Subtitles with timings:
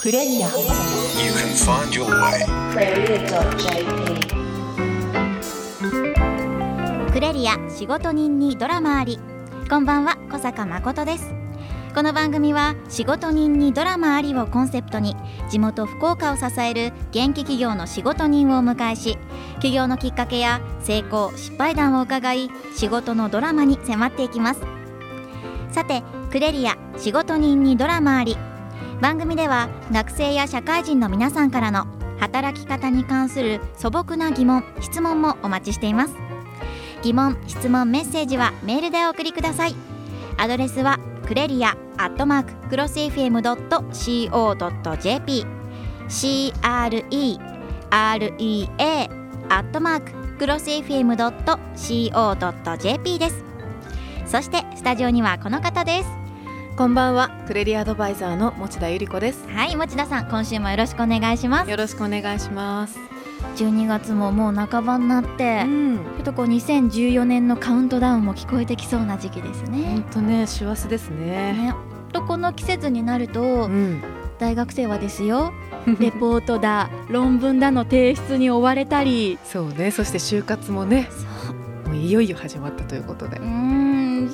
[0.00, 0.48] クレリア。
[0.48, 0.54] You
[1.34, 2.46] can find your way.
[7.12, 9.18] クレリア仕事人にドラマあり。
[9.68, 11.34] こんばんは小坂誠です。
[11.94, 15.16] この番組は仕事人にドラマありをコンセプトに
[15.50, 19.18] 地元福岡を支える元気企業の仕事人をお迎えし
[19.60, 24.62] 起業のきっかけや成功失敗談を伺い仕事のドラマに迫っていきます。
[25.70, 28.38] さてクレリア仕事人にドラマあり
[29.00, 31.86] 番組では学生や社会人の皆さんからの
[32.18, 36.14] 働き方に関する素朴な疑問質問もお待ちしています。
[37.02, 39.74] 疑問質問メッセージはメールでお送りください。
[40.36, 43.86] アドレスはクレリアアットマーククロス FM.co.jp
[46.08, 47.40] CREREA
[49.48, 51.58] アットマーククロス FM.co.jp
[53.18, 53.44] です。
[54.26, 56.19] そしてスタジオにはこの方です。
[56.80, 57.28] こんばんは。
[57.46, 59.46] クレリアアドバイザーの持田由里子です。
[59.48, 61.70] はい持田さん今週もよろしくお願いします。
[61.70, 62.98] よろしくお願いします。
[63.56, 65.98] 12月ももう半ばになって、ん。
[65.98, 69.82] ちょっとこう2014年のカウントダウンも聞こえてきそうな時期ですね。
[69.90, 71.52] 本当ね師走ですね。
[71.52, 71.74] ね。
[72.14, 74.02] とこの季節になると、うん。
[74.38, 75.52] 大学生はですよ
[76.00, 79.38] レポートだ論文だの提出に追われたり。
[79.44, 81.10] そうねそして就活もね
[81.84, 83.36] もういよいよ始まったということで。
[83.36, 83.79] うーん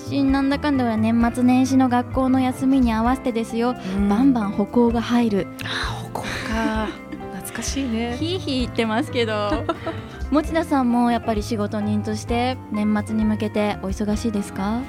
[0.08, 3.74] しなんだかんだは年末年始の学校の休みに合わせてですよ、
[4.08, 5.46] バンバンン歩行が入る。
[5.64, 6.86] あ歩行か。
[7.34, 8.16] 懐かしいね。
[8.18, 9.64] ヒーヒー言ってますけど。
[10.30, 14.80] 持田さんもやっぱり仕事人として年末に向けてお忙しいですか？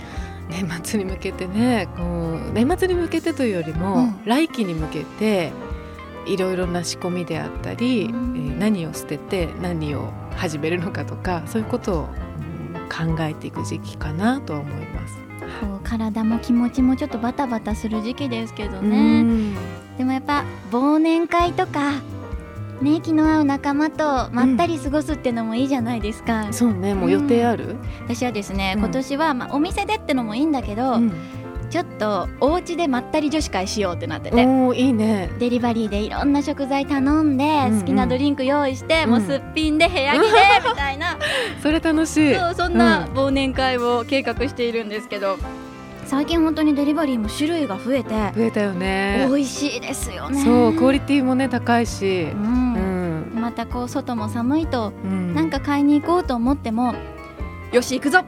[0.50, 4.16] 年末に向けてねこう年末に向けてというよりも、うん。
[4.26, 5.52] 来期に向けて
[6.26, 8.34] いろいろな仕込みであったり、うん。
[8.36, 12.27] えー何を捨てて何を始めるのかとかそういうことを、うん
[12.88, 15.18] 考えていく時期かなとは思います。
[15.62, 19.56] こう体も気持ちもちょっとバタバタする時期ですけどうねん。
[19.98, 21.94] でもやっぱ忘年会とか
[22.82, 28.84] ね気の合う仲間とまったり過ごすってのもいいじゃないですか、そうねもう予定ある、私はですね、うん。
[28.84, 31.14] 今年は、まあ、お店でってのもいいんだけど、うん
[31.70, 35.30] ちょっとお家でまったり女子会しようってなってて、おーいいね。
[35.40, 37.80] デリバリーでいろんな食材頼んで、うんうん。
[37.82, 39.10] 好きなドリンク用意して、うん。
[39.12, 40.22] もうすっぴんで部屋着で
[40.70, 41.18] みたいな。
[41.62, 42.36] それ楽しい。
[42.36, 43.14] そうそんなうん。
[43.18, 45.38] 忘年会を計画しているんですけど。
[46.06, 49.26] 最近本当にデリバリーも種類が増えて増えたよね。
[49.28, 50.42] 美味しいですよね。
[50.42, 52.30] そうクオリティもね高いし。
[52.34, 53.42] う、うんん。
[53.42, 55.34] またこう外も寒いとうん。
[55.36, 56.96] なんか買いに行こうと思っても
[57.74, 58.20] よし行くぞ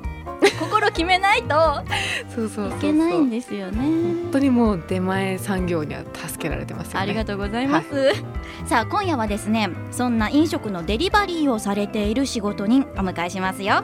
[0.59, 1.83] 心決めないと。
[2.29, 3.77] いけないんですよね。
[3.79, 6.99] 本当にもう出前産業には助けられてますよね。
[7.01, 8.13] ありがとうございます、
[8.65, 13.83] さあ今夜はですねそんな飲食のデリバリーをされている仕事人お迎えしますよ。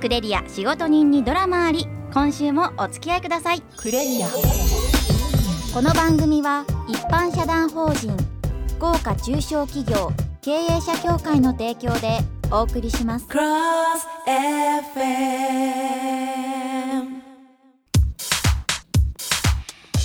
[0.00, 1.86] クレリア仕事人にドラマあり。
[2.14, 3.62] 今週もお付き合いください。
[3.76, 4.28] クレリア。
[4.28, 8.14] この番組は一般社団法人
[8.78, 12.18] 豪華中小企業経営者協会の提供で
[12.54, 13.26] お送りします。
[13.26, 13.44] クロ
[13.96, 14.92] ス FM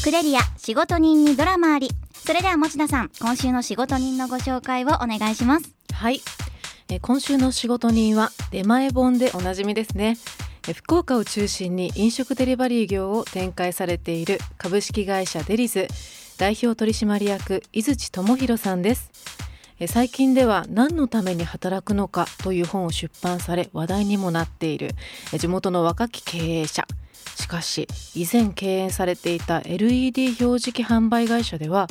[0.01, 1.89] クレリア仕事人にドラマあり。
[2.13, 5.75] それでは持田さん今週の仕事人のご紹介をお願いします。
[5.91, 6.21] はい、
[6.87, 10.17] えー今週の仕事人は出前本でおなじみですね。
[10.69, 15.89] えー福岡を中心に飲食デリバリー業を展開されている株式会社デリズ
[16.37, 19.11] 代表取締役井槌智弘さんです。
[19.11, 19.46] えー
[19.85, 24.95] 最近では何のために働くのかという本を出版され話題にもなっている。
[25.37, 26.87] 地元の若き経営者。
[27.35, 31.85] しかし以前経営されていた LED 表示器販売会社では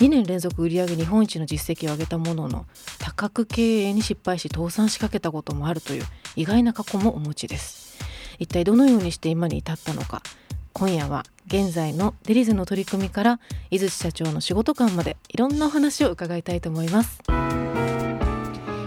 [0.00, 2.66] 2年連続売上日本一の実績を上げたものの
[2.98, 6.04] 多角経営に失敗し倒産しかけたこともあるという
[6.34, 7.98] 意外な過去もお持ちです。
[8.40, 10.22] 一体どのようにして今に至ったのか。
[10.78, 13.40] 今夜は現在のデリズの取り組みから
[13.70, 17.20] 井槌社長の仕事観までいろんなお話を伺いたいと思います。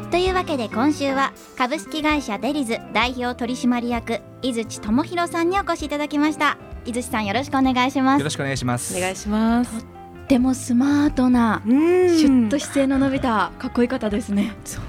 [0.09, 6.57] というわけで今週は株式会社デリズ代表取締役井槌智弘さんにお越しいただきました。
[6.85, 8.19] 井槌さんよろしくお願いします。
[8.19, 8.97] よろしくお願いします。
[8.97, 9.85] お願いします。
[10.29, 12.17] でもスマートなうん。
[12.17, 14.55] シュッと姿勢の伸びたかっこいい方ですね。
[14.63, 14.83] そう。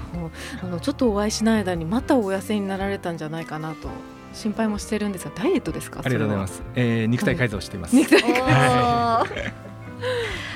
[0.61, 3.89] あのちょっとお会いしない間にまたお痩せになられたんじゃないかなと
[4.33, 6.01] 心配もしてるんですがダイエットですか？
[6.03, 6.55] ありがとうございます。
[6.55, 6.63] す。
[6.75, 7.95] えー、肉体改造しています。
[7.95, 9.27] 肉体おー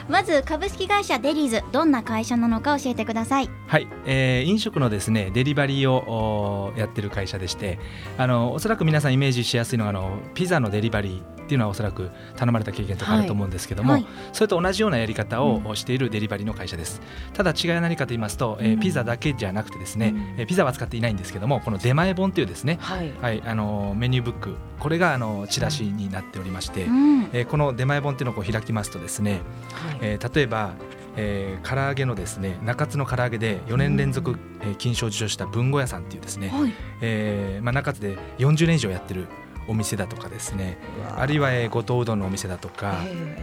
[0.09, 3.50] まず株式会社デリーズどんな会社なのか教えてください。
[3.68, 7.80] はい、えー飲食のですねデリバリーをやってる会社でして、
[8.18, 14.06] あのおそらく皆さんイメージしやすいのがあのピザのデリバリーっていうのはおそらく頼まれた経験とかあると思うんですけども、はい。
[14.33, 17.01] それと同じようなやり方うをしているデリバリーの会社です。
[17.33, 18.80] ただ違いは何かと言いますと、えーうん。
[18.81, 20.39] ピザだけじゃなくてですね、うん。
[20.39, 23.13] えーピザは使っていないんですけども、この出前本というですね、はい。
[23.21, 27.30] はい、あのメニューブックこれがあのチラシになっておりまして、うん。
[27.31, 30.74] えーこの出前本っていうのをこう開きますとですね、はいえー例えば、
[31.16, 36.74] えー、唐揚げのですね中津の唐揚げで4年連続、えー金賞を受賞した文吾屋さんっていうですね、はい。
[37.02, 39.28] えーまあ、中津で40年以上やってる
[39.68, 40.78] お店だとかですね
[41.18, 42.96] あるいは、えー、五島うどんのお店だとか、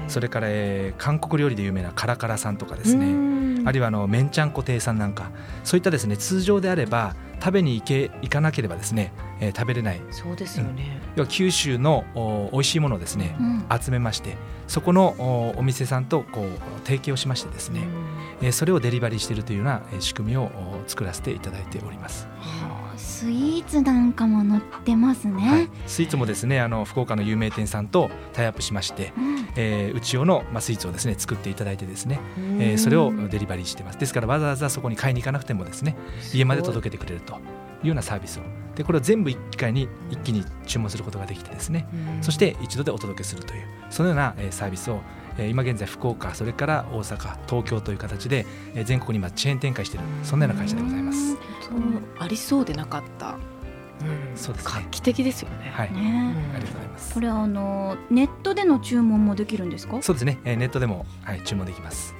[0.09, 5.31] それから、えー韓国料理で有名なカラカラさんとかですね、あるいはあの麺ちゃんこ亭さんなんか
[5.65, 10.01] そういったですね通常であれば食べに行け行かなければですね、えー食べれない。
[10.11, 11.01] そうですよね。
[11.17, 13.67] 要は九州のお美味しいものをですね、うん。
[13.81, 14.37] 集めまして
[14.67, 16.49] そこのおお店さんとこう
[16.85, 17.87] 提携をしましてですね、
[18.43, 22.27] えーそれをデリバリーしているというようなえー仕組みをお作らせていただいております。
[23.25, 29.35] スイーツなんかも載ってますね、はい、スイーツもですねあの福岡の有名店さんとタイアップしまして、うん。
[29.57, 33.99] えー、うち用の、まあ、スイーツをですね作っていただいてですね、えーそれをデリバリーしてます。
[33.99, 35.97] ですからわざわざそこに買いに行かなくてもですね
[36.35, 37.37] 家まで届けてくれるとい
[37.85, 38.43] うようなサービスを。
[38.75, 41.87] でこれを全部一回に一気に注文することができてですね
[42.23, 51.37] そして一度でお届けするというそのようなえーサービスをえー今現在福岡それから大阪東京という形でえー全国に今チェーン展開しているそんなような会社でございます。
[52.19, 53.31] ありそうでなかった。
[53.31, 54.37] うん。
[54.37, 54.73] そうですね。
[54.75, 55.71] 画期的ですよね。
[55.73, 56.35] はい、ね。
[56.55, 57.15] ありがとうございます。
[57.15, 57.21] こ。
[57.21, 60.01] れあのネットでの注文もできるんですか？
[60.03, 62.15] そうですね、えーネットでも、はい、注文できます。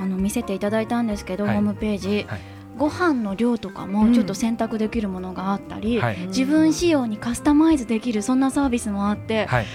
[0.00, 1.54] あの見せていただいたんですけど、はい。
[1.56, 2.40] ホームページ、はい。
[2.76, 3.92] ご飯の量とかうん。
[3.92, 9.66] もちょっと選択できるものがあったり、はい、自分仕様にカスタマイズできるそんなサービスもあって、はい、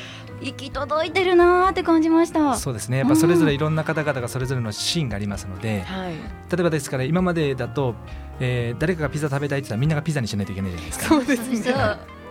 [0.44, 2.56] 行き届いてるなーって感じました。
[2.56, 2.98] そうですね。
[3.00, 6.14] やっぱそれぞれいろんな方々がそれぞれのシーンがありますので、はい。
[6.14, 7.96] 例えばですから今までだと、
[8.40, 11.06] えー誰かがピザ食べたいって言ったらみんながピザにしないといけないじゃないですか。
[11.08, 11.74] そうですね。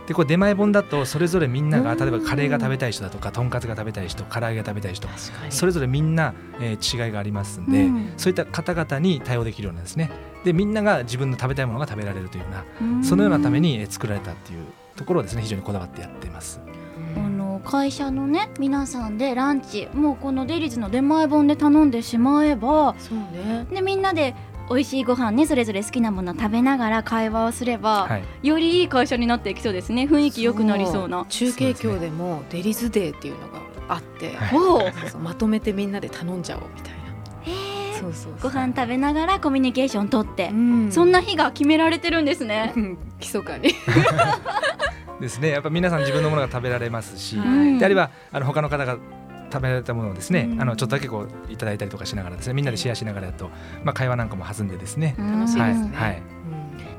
[0.06, 5.06] でこれ出前本だとそれぞれみんながうん例えばカレーが食べたい人だとかとんかつが食べたい人唐揚げが食べたい人。
[5.50, 10.10] それぞれみんな、えー違いがありますんで、うんそういった方々に対応できるようなですね
[10.44, 14.64] でみんなが自分の食べたいものが食べられるというようなうんそのようなためにえー作られたっていう
[14.96, 16.60] ところをですね非常にこだわってやっています。
[17.64, 23.66] 会社のね皆さんでランチもうこのデリーズの出前本で頼んでしまえばそうね。
[23.70, 24.34] でみんなで
[24.68, 31.26] 美味しいご飯ねそれぞれ好きなもの食べながら会話をすれば、はい、よりいい会社になっていきそうですね雰囲気良くなりそうな。
[31.28, 37.02] 中継今日でもデリズデーっていうのがあって、はいそうそうまとめてみんなで頼んじゃおうみたいな。
[38.02, 42.72] そうそうご飯食べながらコミュニケーション取って、うんそんな日が決められてるんですね。
[42.76, 43.74] うん 密かに。
[45.22, 45.48] ですね。
[45.48, 47.78] やっぱ皆さん自分のものが食べられますし、はい。
[47.78, 48.98] であればあの他の方が
[49.50, 50.60] 食べられたものをですね、うん。
[50.60, 53.50] あのちょっとだけこういただいたりとかしながらですねみんなでシェアしながらやると、
[53.84, 55.90] まあ、会話なんかも弾んでですね、楽楽しいはいですね。
[55.94, 56.22] はい。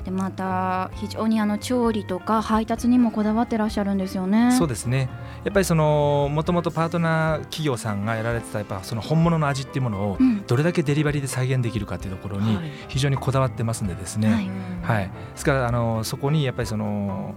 [0.04, 4.52] でまた非常にあの調理とか配達にもこだわってらっしゃるんですよね。
[4.52, 5.08] そうですね。
[5.44, 10.44] やっぱりそのもともとパートナー企業さんがやられてたやっぱその本物の味っていうものをうん。
[10.46, 12.70] どれだけデリバリーで再現できるかっていうところにはい。
[12.88, 14.98] 非常にこだわってますんでですね、はい。
[15.00, 17.34] はい、ですからあのそこにやっぱりその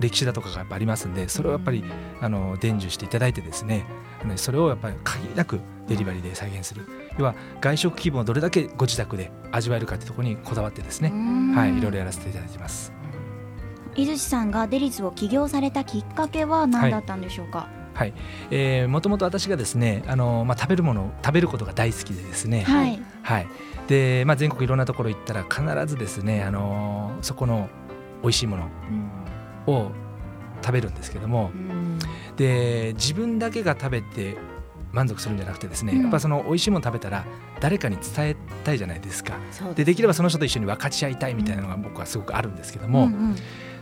[0.00, 1.84] 歴史だとかがやっぱありますんでそれをやっぱり
[2.20, 3.86] あの伝授していただいてですね
[4.36, 6.86] それをやっぱり限りなくデリバリーで再現する
[7.18, 12.92] 要は外食気分をどれだけご自宅で味わえるかっていうところにこだわってですね、うんはい、いろいろやらせていただいてます。
[13.96, 17.68] 伊豆さんがデリズを起業されたきっかけは何だったんでしょうか？
[17.92, 18.14] はい、
[18.50, 23.02] えー、もともと私がですねあの、まあ、食べるものを食べることが大好きでですね、はい。
[23.22, 23.48] はい
[23.88, 27.68] でまあ、全国いろんなところ行ったら必ずですねあのそこの
[28.22, 28.68] 美味しいもの
[29.66, 29.90] を
[30.62, 31.98] 食べるんですけども、うん。
[32.36, 34.36] で自分だけが食べて
[34.92, 36.02] 満足するんじゃなくてですね、うん。
[36.02, 37.24] やっぱその美味しいもの食べたら
[37.60, 39.38] 誰かに伝えたいじゃないですか。
[39.74, 43.36] でできればその人と一緒に分かち合いたいみたいなのが僕はすごくあるんですけども、うんうん。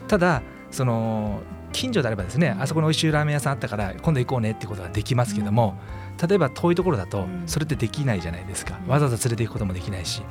[0.06, 1.40] ただその
[1.72, 5.78] 近所であればですねあそこに美味しいラーメン屋さんあったから今度行こうねってことができますけども、
[6.26, 7.42] 例えば遠いところだとうん。
[7.46, 8.90] それってできないじゃないですか、うん。
[8.90, 10.22] わざわざ連れて行くこともできないし、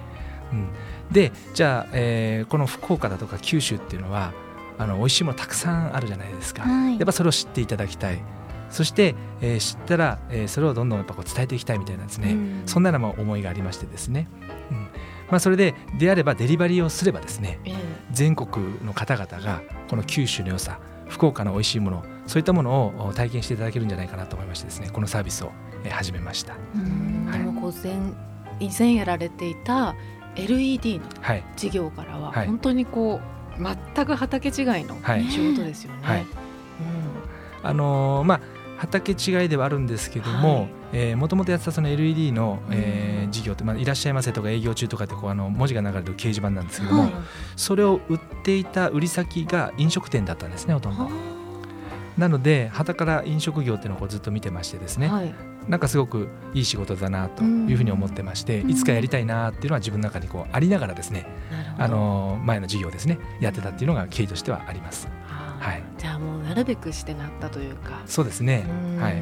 [0.51, 0.69] うん、
[1.11, 4.31] でじゃあ、えーこの福岡だとか九州っていうのは
[4.77, 6.93] あの美味しいものたくさんあるじゃないですか、はい。
[6.93, 8.21] やっぱそれを知っていただきたい。
[8.69, 12.61] そして、えー知ったら、えーそれをどんどんやっぱこう伝えていきたいみたいなですね、うん。
[12.65, 14.27] そんなような思いがありましてですね、
[14.71, 14.77] うん。
[15.29, 17.73] まあ、それでであればデリバリーをすればですねええ。
[18.11, 24.89] 全国の方々がこの九州の良さ福岡の美味しいものそういったものを体験していただけるんじゃないかなと思いましてですね。
[24.91, 25.51] このサービスを
[25.83, 26.55] えー始めました。
[26.75, 27.25] うん。
[27.29, 27.39] はい。
[27.39, 27.93] でもこう前
[28.59, 29.95] 以前やられていた
[30.35, 32.47] LED のはい、事業からははい。
[32.47, 35.25] 本当にこう全く畑違いのはい。
[35.25, 35.99] 仕事ですよね。
[36.01, 36.25] はい。
[37.63, 38.41] あのーまあ
[38.77, 40.41] 畑違いではあるんですけどはい。
[40.41, 40.69] も
[41.17, 43.31] もともとやってたその LED の、えーうん。
[43.31, 47.11] 事業って、まあ、いらっしゃいませとか営業中とかってこうあの文字が流れる掲示板なんですけども、はい。
[47.55, 51.09] それを売っていた売り先が飲食店だったんですねほとんど。
[52.17, 55.33] なので旗から飲食業っていうのをこうずっと見てましてですね、はい
[55.67, 58.69] なんかすごくいい仕事だなというふうに思ってまして、うん。
[58.71, 61.25] いつかやりたいなっていうのは自分の中にこうありながらですね、
[61.77, 65.07] あの前の事業ですねやってたっていうのが経緯としてはあります。
[65.27, 65.83] はい。
[65.97, 68.01] じゃあもうなるべくしてなったというか。
[68.05, 68.65] そうですね。
[68.95, 69.01] うん。
[69.01, 69.21] はい。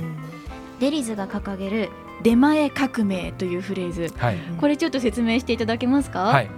[0.80, 1.90] デリズが掲げる
[2.22, 4.14] 出前革命というフレーズ。
[4.18, 4.38] はい。
[4.60, 6.24] これちょっと説明していただけますか？
[6.24, 6.50] はい。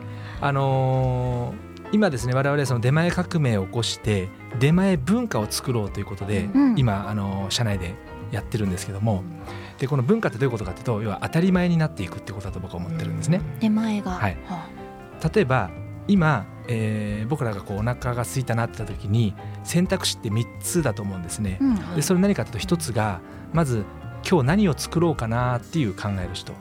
[0.41, 4.27] あのー今ですね我々はその出前革命を起こして
[4.59, 6.75] 出前文化を作ろうということで、うん。
[6.77, 7.95] 今あのー社内で
[8.31, 9.23] やってるんですけども
[9.77, 13.41] でこの文化ってどういうことかというと要は当たり前になっていくっていうことだと僕は思ってるんですね。
[13.59, 14.37] 出前が、はい。
[14.45, 14.67] は
[15.33, 15.69] 例えば
[16.07, 21.57] 今、えー僕らがこうお腹が空いたなってた時に選択肢って3つだと思うんですね。
[21.61, 21.63] あ。
[21.63, 21.95] うん。
[21.95, 23.21] でそれ何かというと1つが
[23.53, 23.83] まず
[24.29, 26.53] 今日何を作ろうかなっていう考える人。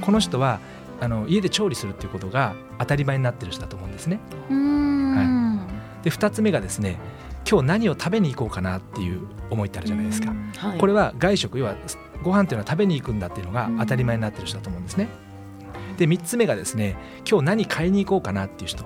[0.00, 0.60] この人は
[1.00, 4.18] あの家で調理するっていうことが当たり前になってる人だと思うんですね。
[4.50, 5.60] うーん
[6.02, 6.98] で2つ目がですね
[7.50, 10.34] 今日何を食べに行こうかなっていう思いってあるじゃないですか。
[10.78, 11.76] これは外食要は
[12.22, 15.08] ご飯っていうのは食べに行くんだっていうのが当たり前になってる人だと思うんですね。
[15.96, 16.96] で3つ目がですね
[17.28, 18.84] 今日何買いに行こうかなっていう人。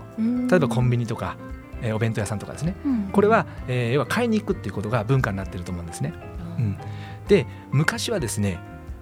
[0.49, 1.37] 例えばコンビニとか、
[1.83, 2.77] えーお弁当屋さんとかですね。
[2.85, 3.09] うん。
[3.13, 6.15] これは、えー要は買いに行くっていうことが文化になってると思うんですね。
[6.59, 6.79] うん、
[7.29, 8.61] で昔はですね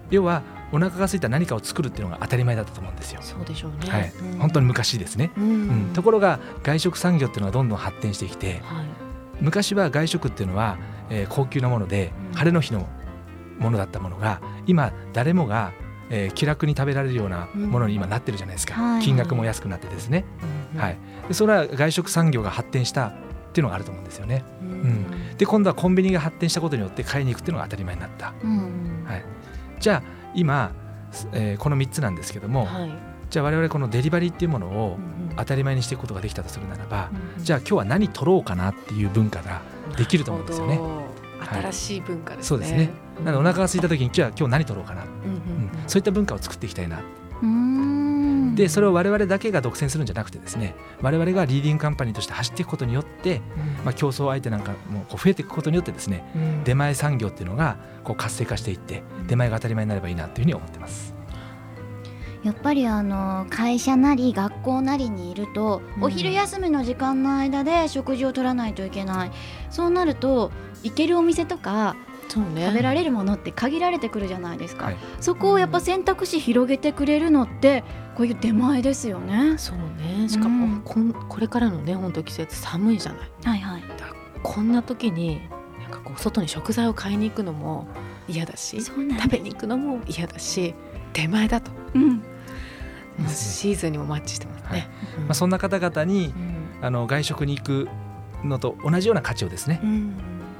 [0.09, 0.41] 要は
[0.71, 3.19] お腹が空いた何かを作るっていうのが当たり前だったと思うんですよ。
[3.21, 3.91] そうでしょうね。
[3.91, 4.11] はい。
[4.33, 4.39] うん。
[4.39, 5.43] 本当に昔ですね、うん。
[5.43, 9.10] うん、ところが外食産業っていうのはどんどん発展してきてはい
[9.41, 10.77] 昔は外食っていうのは、
[11.09, 12.37] えー高級なものでうん。
[12.37, 12.87] 晴れの日の
[13.59, 15.73] ものだったものが今誰もが、
[16.09, 19.01] えー気楽に食べられるようなものに今なってるじゃないですか、はい。
[19.03, 20.25] 金額も安くなってですね、
[20.77, 23.13] はい、でそれは外食産業が発展したっ
[23.53, 24.43] ていうのがあると思うんですよね。
[24.61, 25.05] うん
[25.37, 29.25] で今度はコンビニが発展したことによって買いに行くっていうのが当たり前になった、うんはい、
[29.79, 30.03] じゃあ
[30.35, 30.71] 今、
[31.33, 39.61] えーこの3つなんですけども、はいじゃあ我々このデリバリーっていうものをうん当たり前にしていくことができたとするならば、うんじゃあ今日は何取ろうかなっていう文化が
[39.97, 40.79] できると思うんですよね。
[41.39, 42.47] 新しい文化ですね。
[42.49, 42.91] そうですね。
[43.23, 45.71] なのでお腹が空いた時にじゃあ今日何取ろうかな、うんうんうん。
[45.87, 47.01] そういった文化を作っていきたいな。
[48.55, 53.41] でそれを我々だけが独占するんじゃなくてですね我々がリーディングカンパニーとして走っていくことによって、
[53.85, 56.63] まあ、競争相手なんかもこう増えていくことによってですねうん。
[56.65, 61.20] 出前産業っていうのがこう活性化していって出前が当たり前になればいいなというふうに思ってます。
[62.43, 66.03] やっぱりあの会社なり学校なりにいると、うん。
[66.05, 69.31] お昼休みの時間の間で食事を取らないといけない。
[69.69, 70.51] そうなると
[70.83, 71.95] 行けるお店とか
[72.27, 72.65] そうね。
[72.65, 74.97] 食べられるものって限られてくるじゃないですか、はい。
[75.19, 77.83] そこをやっぱ選択肢広げてくれるのって
[78.15, 79.55] こういう出前ですよね。
[79.57, 80.27] そうね。
[80.27, 80.81] しかも、うん。
[80.81, 83.29] こんこれからのね本当季節寒いじゃない。
[83.43, 83.83] はいはい。
[84.41, 85.41] こんな時に
[85.79, 87.87] なんかこう外に食材を買いに行くのも
[88.27, 88.97] 嫌だし食
[89.29, 90.73] べに行くのも嫌だし
[91.13, 91.71] 出前だと。
[91.93, 92.23] うん
[93.29, 94.89] シーズンにもマッチしてますね。
[95.17, 95.23] うん。
[95.23, 96.85] まあ、そんな方々にうん。
[96.85, 97.89] あの外食に行く
[98.43, 100.13] のと同じような価値をですねうん。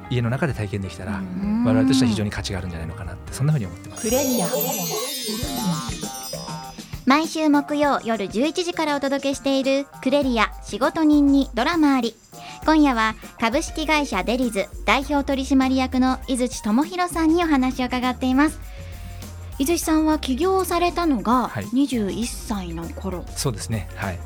[0.10, 1.64] 家の中で体験できたら、うん。
[1.66, 4.04] 我々としては非常に価値があるんじゃないのかなってそんなふうに思ってます。
[4.08, 4.48] クレリア。
[7.06, 12.16] 毎週木曜夜11時からお届けしているクレリア仕事人にドラマあり。
[12.64, 18.60] 今夜は株式会社デリズ代表取締役の井槌智弘さんにお話を伺っています
[19.62, 23.88] 井槌さんは起業されたのがはい21歳の頃、そうですね。
[23.96, 24.20] はい。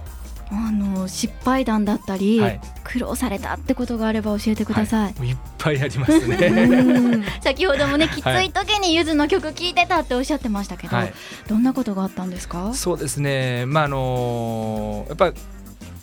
[0.51, 6.36] あの失敗談だったり、はい苦労されたってことがあれば教えてください、もういっぱいありますね。
[6.48, 11.13] うん 先ほどもねきつい時にゆずの曲聴いてたっておっしゃってましたけど、はい。
[11.50, 12.74] どんなことがあったんですか？
[12.74, 13.65] そうですね。
[13.65, 15.34] まああのやっぱ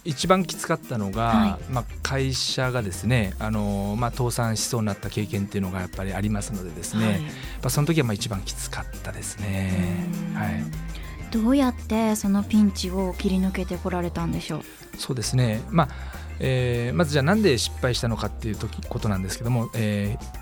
[0.05, 7.23] 一番きつかったのが、はまあ会社がですね、あのまあ倒産しそうになった経験っていうのがやっぱりありますのでですね、はいやっ
[7.63, 10.07] ぱその時はまあ一番きつかったですね。
[10.31, 10.65] うんはい。
[11.31, 14.63] どうやってそのピンチを切り抜けてこられたんでしょう？
[14.99, 15.63] そうですね。
[15.71, 15.89] まあ、
[16.41, 20.42] えーまずじゃあなんで失敗したのかっていう時ことなんですけども、えー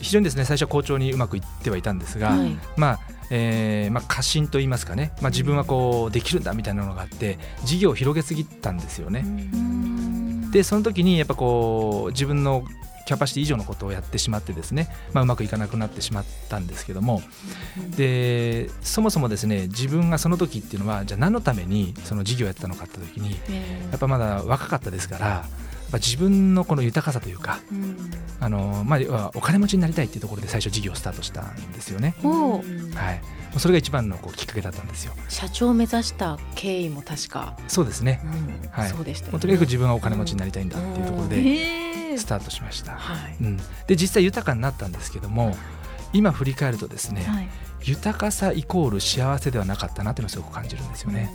[0.00, 2.58] 非常にですね最初は好調にうまくいってはいたんですが、はい。
[2.76, 3.00] まあ
[3.32, 9.24] えーまあ、過信と言いますかね、まあ、自分はこうできるんだみたいなのがあって事業を広げすぎたんですよね。
[10.50, 12.64] でその時にやっぱこう自分の
[13.06, 17.22] キャパシティ以上のことをやってしまってですね、まあ、うまくいかなくなってしまったんですけども。
[17.96, 23.32] でそもそもですね自分がその時っていうのはじゃあ何のためにその事業をやってたのかって時に
[23.90, 25.44] やっぱまだ若かったですから
[25.90, 27.58] やっぱ自分のこの豊かさというか
[28.38, 32.14] あの、まあお金持ちになりたいっていうところで最初事業をスタートしたんですよね。
[32.22, 32.62] ほはい、
[33.58, 35.12] それが一番のこうきっかけだったんですよ。
[35.28, 38.20] 社長を目指した経緯も確か、そうですね。
[38.24, 38.26] う
[38.66, 38.70] ん。
[38.70, 38.90] はい。
[38.90, 42.92] そうでしたとにかく自分はお金持ちになりたいんだっていうところでへスタートしました。
[42.92, 43.36] はい。
[43.40, 43.56] うん、
[43.86, 45.56] で実際豊かになったんですけども
[46.12, 47.48] 今振り返るとですね、はい。
[47.82, 51.30] 豊かさイコール幸せではなかったなっていうのをすごく感じるんですよね。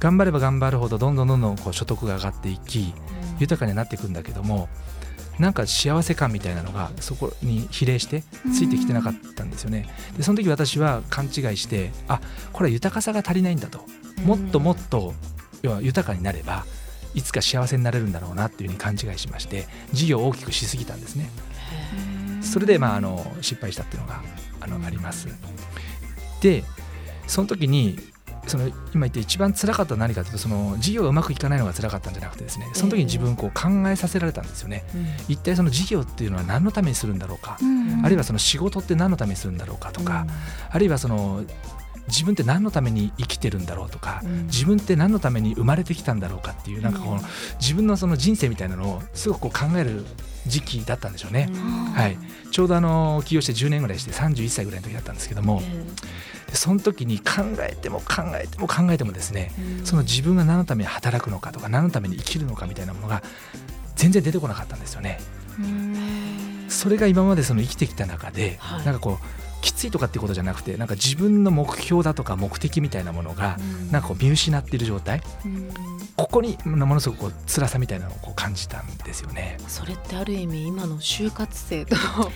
[0.00, 2.92] 頑張れば頑張るほどどんどんどんどんこう所得が上がっていき
[3.38, 4.68] 豊かになっていくんだけども
[5.38, 8.22] なんか幸せ感みたいなのがそこに比例して
[8.54, 9.88] ついてきてなかったんですよね。
[10.16, 12.20] でその時私は勘違いしてあ
[12.52, 13.84] これは豊かさが足りないんだと
[14.24, 15.14] もっともっと
[15.62, 16.64] 要は豊かになれば
[17.14, 21.30] いつか幸せになれるんだろうなっていうふうに勘違いしまして事業を大きくしすぎたんですね。
[22.42, 24.22] それでまああの失敗したっていうのが
[24.60, 25.28] あのあります。
[26.40, 26.62] で
[27.26, 27.98] その時に
[28.46, 34.84] その今言って一番辛かったのは何かというとその事業がうまくいかないのが辛かったんじゃなくてですねその時に自分こう考えさせられたんですよね。
[35.28, 37.58] 一体その事業っていうのは何のためにするんだろうか、
[38.02, 40.26] あるいはその仕事って何のためにするんだろうかとか、
[40.70, 41.44] あるいはその
[42.08, 47.20] 自分って何のために生きてるんだろうとか、自分って何のために生まれてきたんだろうかっていうなんかこの
[47.60, 50.04] 自分のその人生みたいなのをすごくこう考える
[50.46, 51.48] 時期だったんでしょうね。
[51.94, 52.18] はい、
[52.50, 55.62] ちょうどあの起業して10年ぐらいして31歳ぐらいの時だったんですけども、
[56.48, 59.52] でその時に考えても考えても考えてもですね、
[59.84, 63.22] その自分が何のために働くのかとか何のために生きるのかみたいなものが
[63.96, 65.18] 全然出てこなかったんですよね。
[66.68, 68.84] それが今までその生きてきた中で、はい。
[68.84, 73.56] なんかこうきついとかっていうことじゃなくてなんか自分の目標だとか目的みたいなものが
[73.90, 75.22] なんかこう見失っている状態
[76.16, 79.58] ここにものすごくこう辛さみたいなのをこう感じたんですよね。
[79.66, 82.30] それってある意味今の就活生とは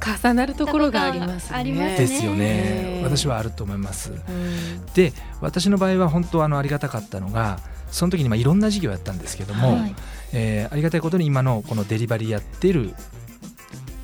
[0.00, 1.58] 重なるところがありますね。
[1.58, 4.12] ありますい、ですよねね私はあると思います。
[4.12, 7.60] うんで私の場合は本当あのありがたかったのが
[7.90, 9.94] その時にまあいろんな事業をやったんですけども、はい
[10.32, 12.94] えーありがたいことに今のこのデリバリーやっている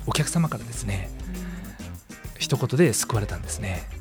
[0.05, 1.09] お客様からですね
[2.37, 3.98] 一言で救われたんですね。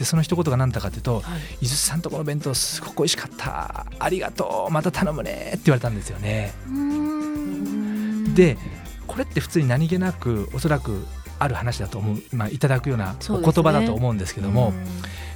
[0.00, 3.86] でその一言が何だかというとはい「伊豆さんとこの弁当すごく美味しかった。
[3.98, 4.72] ありがとう。
[4.72, 6.54] また頼むね」って言われたんですよね。
[6.66, 8.34] うん。
[8.34, 8.56] で
[9.06, 11.06] これって普通に何気なくおそらく
[11.38, 14.86] ある話だと思う、まあ、いただくようなお言葉だと思うんですけども、うん。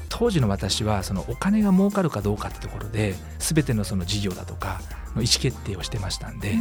[0.09, 4.80] 当時の私はそのお金が儲かるかどうかってところで全てのその事業だとか
[5.14, 6.56] の意思決定をしてましたんで、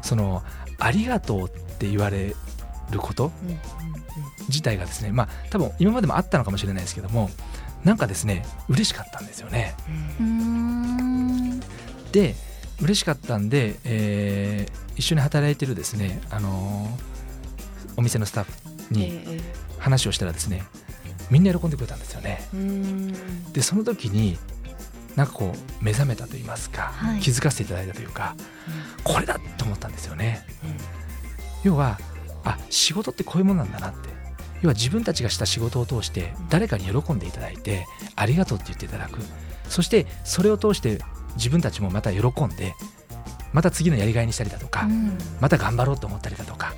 [0.00, 0.42] その
[0.78, 2.34] ありがとうって言われ
[2.90, 3.81] ることうんうん
[4.52, 7.30] 自体がですねまあ多分今までもあったのかもしれないですけども
[7.84, 9.74] なんかですね嬉しかったんですよね。
[10.20, 10.26] うん。
[11.56, 11.60] うん
[12.12, 12.34] で
[12.80, 17.12] 嬉しかったんで、えー一緒に働いてるですね、あのー
[17.96, 19.40] お店のスタッフにええ
[19.78, 20.64] 話をしたらですね
[21.30, 22.46] みんな喜んでくれたんですよね。
[22.52, 23.52] うん。
[23.52, 24.38] でその時に
[25.16, 27.20] なんかこう目覚めたと言いますか、はい。
[27.20, 28.34] 気づかせていただいたというか
[29.02, 30.46] これだと思ったんですよね。
[31.64, 31.98] 要は
[32.44, 34.08] あ仕事ってこういうものなんだなって
[34.62, 39.18] 要は自分たちがした仕事を通して誰かに喜んでいただいてありがとうって言っていただく。
[39.68, 40.98] そしてそれを通して
[41.36, 42.74] 自分たちもまた喜んで
[43.52, 45.18] また次のやりがいにしたりだとか、うん。
[45.40, 46.74] また頑張ろうと思ったりだとか、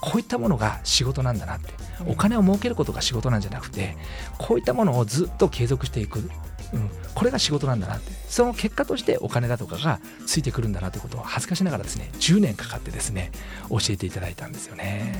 [0.00, 1.72] こういったものが仕事なんだなって、
[2.06, 3.96] お金を儲けることが仕事なんじゃなくて
[4.38, 6.30] こういったものをずっと継続していく、うん、
[7.14, 8.12] これが仕事なんだなって。
[8.28, 13.30] その結果としてお金だとかがついてくるんだなということを恥ずかしながらですね10年かかってですね
[13.70, 15.14] 教えていただいたんですよね。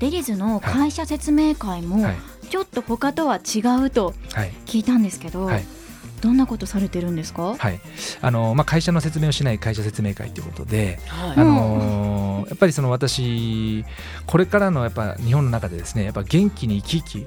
[0.00, 2.16] デリズの会社説明会もはい。
[2.48, 4.50] ちょっと他とは違うとはい。
[4.66, 5.64] 聞いたんですけど、はい。
[6.20, 7.80] どんなことされてるんですか、はい。
[8.20, 11.36] あのまあ、会社の説明をしない会社説明会ということで、はい。
[11.36, 13.84] あのやっぱりその私
[14.26, 17.26] これからのやっぱ日本の中でですねやっぱ元気に生き生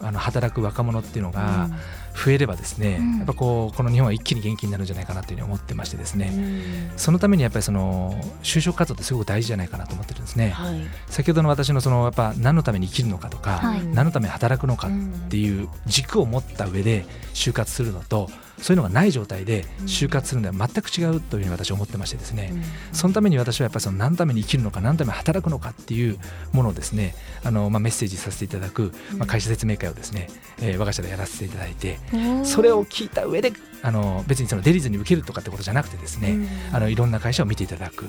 [0.00, 1.68] あの働く若者っていうのが
[2.14, 3.16] 増えればですね、うん。
[3.18, 6.98] やっぱこうこの日本は一気に元気になるんじゃないかなというふうに思ってましてですね、うん。
[6.98, 10.50] そのためにやっぱりその就職活動ってすごく大事じゃないかなと思ってるんですね。
[10.50, 10.80] はい。
[11.08, 13.86] 先ほどの私のそのやっぱ何のために生きるのかとか、はい。
[13.86, 14.90] 何のために働くのかっ
[15.28, 22.52] ていう軸を持った上で就活するのとそういうのがない状態で就活するのは全く違うというふうに私は思ってましてですね、
[22.92, 26.18] そのために私はやっぱりその何のために生きるのか何のために働くのかっていう
[26.52, 30.28] ものをですねあの、まあ、メッセージさせていただく、まあ、会社説明会をですね、
[30.60, 31.98] えー我が社でやらせていただいて
[32.44, 33.52] それを聞いた上で
[33.84, 38.06] あの別にそのデリズに受けるとかってことじゃなくてですね、あのいろんな会社を見ていただく。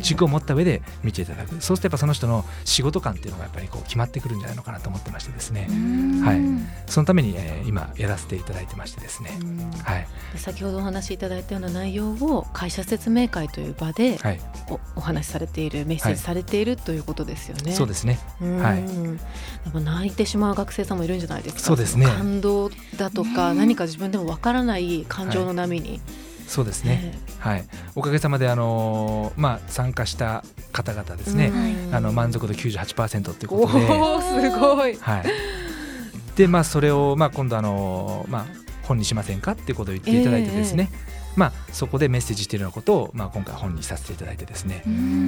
[0.00, 1.50] 軸を持った上で見ていただく。
[1.50, 5.68] そうするとやっぱその人の仕事感っていうのがやっぱりこう決まってくるんじゃないのかなと思ってましてですね、
[6.24, 6.40] はい。
[6.90, 9.30] そのために、えー今やらせていただいてましてですね、
[9.84, 10.06] はい。
[10.32, 17.72] で先ほどお話しいただいたような内容を会社説明会という場ではい、おお話しされているメッセージされているということですよね。
[17.72, 18.18] そうですね。
[18.40, 18.58] うん。
[18.62, 18.78] はい。
[18.78, 18.84] や
[19.70, 21.60] っぱ泣いてしまう学生さんもいるんじゃないですか。
[21.60, 22.06] そうですね。
[22.06, 26.00] の感動だとか、何か自分でもわからない感情の波に。
[26.46, 31.52] そうですね、はい、おかげさまであのーまあ参加した方々ですね、
[31.88, 31.94] うん。
[31.94, 34.96] あの満足度98%というおことで、おすごい。
[34.96, 35.24] はい、
[36.36, 38.46] でまあそれをまあ今度あのーまあ
[38.84, 40.88] 本にしませんかっていうことを言っていただいてですね、
[41.38, 44.82] まあそこでメッセージしているようなことをまあ今回本にさせていただいてですね、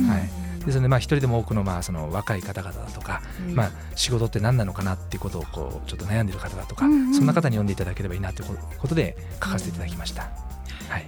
[0.09, 3.55] はい、ですのでまあ一人でも多くのまあその若い方々だとか、うん。
[3.55, 7.15] まあ仕事って何なのかなっていうことをこうちょっと悩んでいる方だとか、うんうん。
[7.15, 10.23] そんな方に読んでいただければいいなということで書かせていただきました。
[10.89, 11.07] はい。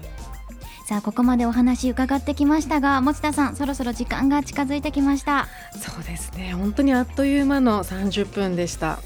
[0.86, 5.48] さあここまでお話伺ってきましたが持田さんそろそろ時間が近づいてきました。
[5.72, 6.52] そうですね。
[6.52, 9.00] 本当にあっという間の30分でした、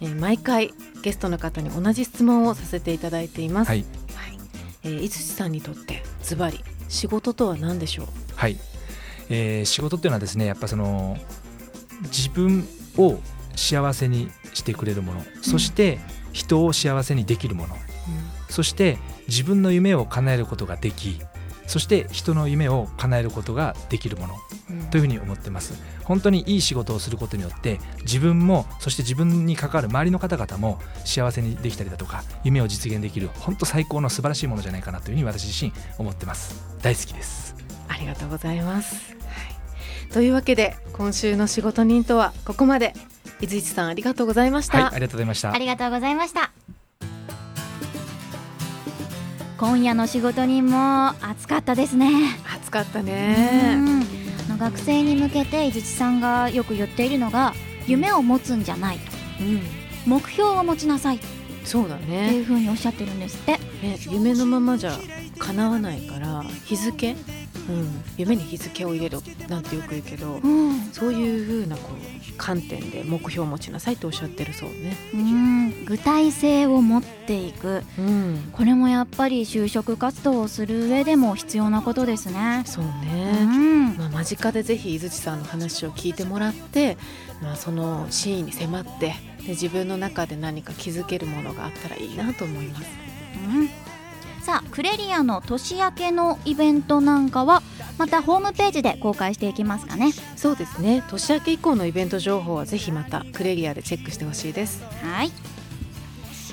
[0.00, 0.08] うん。
[0.08, 3.84] えー毎回ゲストの方に同じ質問をさせていただいています、はい
[4.88, 8.06] えー、いつしさんにとってズバリ仕事とは何でしょう？
[8.34, 8.56] はい、
[9.28, 11.16] えー仕事っていうのはですねやっぱその
[12.04, 13.18] 自分を
[13.54, 15.22] 幸せにしてくれるもの。
[15.42, 15.98] そして
[16.32, 17.76] 人を幸せにできるもの、
[18.48, 21.20] そして自分の夢を叶えることができ
[21.68, 24.34] そして人の夢を叶えることができるもの。
[24.70, 24.82] うん。
[24.90, 25.80] というふうに思ってます。
[26.02, 36.64] 本当にいい仕事をすることによって自分もそして自分に関わる周りの方々も幸せにできたりだとか夢を実現できる本当最高の素晴らしいものじゃないかなというふうに私自身思ってます。
[36.82, 37.54] 大好きです。
[37.88, 39.28] ありがとうございます、は
[40.08, 42.94] い、というわけで今週の仕事人とはここまで。
[43.40, 45.52] 伊豆一さんありがとうございました、はいありがとうございました。
[45.52, 46.50] ありがとうございました
[49.58, 52.08] 今夜の仕事人も暑かったですね。
[52.54, 53.76] 暑かったうね
[54.48, 57.52] の学生に向けて井槌さんがよく言っているのが
[57.88, 59.12] 夢を持つんじゃないと。
[59.40, 59.60] うん。
[60.06, 61.16] 目標を持ちなさい。
[61.16, 61.18] っ
[61.64, 63.58] そうだていねう風におっしゃってるんですって。
[63.82, 64.96] ね夢のままじゃ
[65.40, 67.16] 叶わないから日付、
[67.68, 74.96] うん、夢に日付を入れろなんてよく言うけどうん、そういう風なこう観点で目標を持ちなさいとおっしゃってるそうね。
[75.12, 77.82] うん、具体性を持っていく。
[77.98, 78.50] うん。
[78.52, 82.62] これもやっぱり就職活動をする上でも必要なことですね。
[82.64, 86.96] そううね、ん、まあ、間近でぜひ伊槌さんの話を聞いてもらって、
[87.42, 92.86] まあ、その真意に迫ってで自分の中で何か気づけるものがあったらいいなと思います。
[93.46, 93.87] うん
[94.48, 97.62] さあクレリアの年明けのイベントなんかは
[97.98, 100.12] またホームページで公開していきますかね。
[100.36, 104.82] そうですね年明け以降のイベント情報はぜひまたクレリアでチェックしてほしいです。
[105.02, 105.30] はい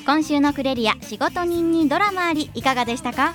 [0.06, 3.34] 今週のクレリア仕事人にドラマありいかがでしたか？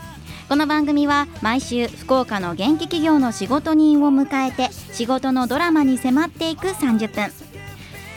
[0.50, 7.32] この番組は毎週福岡の元気企業の仕事人を迎えて仕事のドラマに迫っていく30分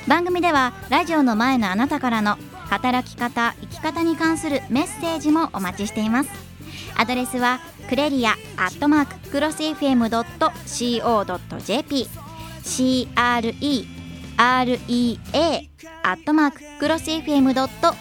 [0.10, 2.36] 番組ではラジオの前のあなたからの
[2.74, 6.32] 働き方生き方に関するメッセージもお待ちしています。
[6.96, 10.38] アドレスはクレリアアットマーククロス FM.co.jp
[12.64, 13.86] CRE
[14.38, 15.70] REA
[16.02, 17.92] アットマーククロス FM.co.jp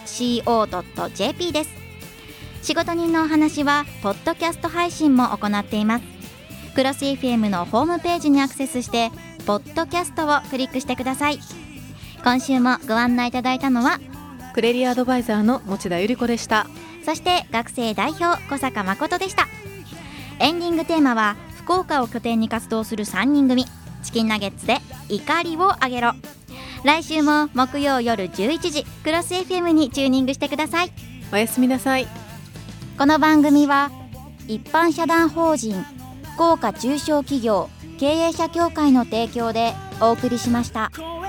[1.51, 1.69] です。
[2.63, 6.05] 仕事人のお話はポッドキャスト配信も行っています。
[6.73, 9.11] クロス FM のホームページにアクセスして
[9.45, 11.37] ポッドキャストをクリックしてください。
[12.23, 13.99] 今週もご案内いただいたのは
[14.53, 16.67] クレリアアドバイザーの持田由里子でした。
[17.03, 19.47] そして学生代表小坂誠でした
[20.39, 23.65] エンディングテーマは福岡を拠点に活動する3人組
[24.03, 24.77] チキンナゲッツで
[25.09, 26.13] 怒りをあげろ
[26.83, 30.91] 来週も木曜夜11時クロス FM にチューニングしてください
[31.31, 32.07] おやすみなさい。
[32.97, 33.91] この番組は
[34.47, 35.83] 一般社団法人
[36.35, 40.91] 福岡中小企業経営者協会の提供でお送りしました。
[40.95, 41.22] 声